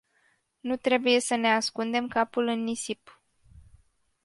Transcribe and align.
Nu 0.59 0.75
trebuie 0.77 1.19
să 1.19 1.35
ne 1.35 1.51
ascundem 1.53 2.07
capul 2.07 2.47
în 2.47 2.63
nisip. 2.63 3.21